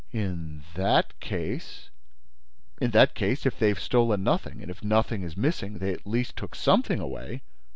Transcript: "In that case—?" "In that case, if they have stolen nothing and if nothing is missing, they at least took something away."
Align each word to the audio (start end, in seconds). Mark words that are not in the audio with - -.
"In 0.11 0.63
that 0.73 1.19
case—?" 1.19 1.89
"In 2.81 2.89
that 2.89 3.13
case, 3.13 3.45
if 3.45 3.59
they 3.59 3.67
have 3.67 3.79
stolen 3.79 4.23
nothing 4.23 4.59
and 4.63 4.71
if 4.71 4.83
nothing 4.83 5.21
is 5.21 5.37
missing, 5.37 5.77
they 5.77 5.93
at 5.93 6.07
least 6.07 6.35
took 6.35 6.55
something 6.55 6.99
away." 6.99 7.43